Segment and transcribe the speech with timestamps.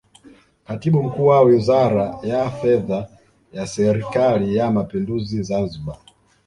[0.67, 3.07] Katibu Mkuu wa Wizara ya Fedha
[3.53, 5.97] ya Serikali ya Mapinduzi Zanzibar